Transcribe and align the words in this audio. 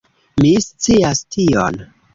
Mi 0.43 0.53
scias 0.69 1.25
tion. 1.37 1.83